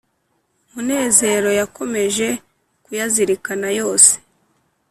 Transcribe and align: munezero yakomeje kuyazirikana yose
munezero 0.71 1.49
yakomeje 1.59 2.27
kuyazirikana 2.83 3.67
yose 3.79 4.13